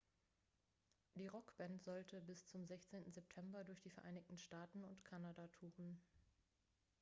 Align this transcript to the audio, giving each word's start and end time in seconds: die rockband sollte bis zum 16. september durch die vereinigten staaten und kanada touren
die 1.13 1.27
rockband 1.27 1.83
sollte 1.83 2.21
bis 2.21 2.47
zum 2.47 2.65
16. 2.65 3.11
september 3.11 3.63
durch 3.63 3.79
die 3.81 3.91
vereinigten 3.91 4.35
staaten 4.35 4.83
und 4.83 5.05
kanada 5.05 5.47
touren 5.59 6.01